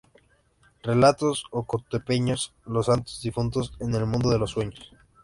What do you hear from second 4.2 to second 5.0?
de los sueños.